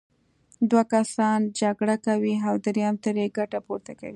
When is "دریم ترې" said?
2.65-3.25